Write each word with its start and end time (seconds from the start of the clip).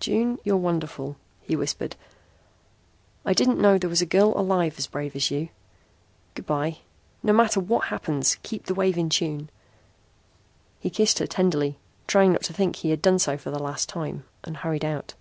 "June, 0.00 0.36
you're 0.42 0.56
wonderful," 0.56 1.14
he 1.42 1.54
whispered. 1.54 1.94
"I 3.24 3.32
didn't 3.32 3.60
know 3.60 3.78
there 3.78 3.88
was 3.88 4.02
a 4.02 4.04
girl 4.04 4.32
alive 4.36 4.74
as 4.78 4.88
brave 4.88 5.14
as 5.14 5.30
you. 5.30 5.50
Good 6.34 6.44
by. 6.44 6.78
No 7.22 7.32
matter 7.32 7.60
what 7.60 7.84
happens, 7.86 8.36
keep 8.42 8.64
the 8.66 8.74
wave 8.74 8.98
in 8.98 9.08
tune." 9.10 9.48
He 10.80 10.90
kissed 10.90 11.20
her 11.20 11.26
tenderly, 11.28 11.78
trying 12.08 12.32
not 12.32 12.42
to 12.46 12.52
think 12.52 12.74
he 12.74 12.90
had 12.90 13.00
done 13.00 13.20
so 13.20 13.38
for 13.38 13.52
the 13.52 13.62
last 13.62 13.88
time, 13.88 14.24
and 14.42 14.56
hurried 14.56 14.84
out. 14.84 15.14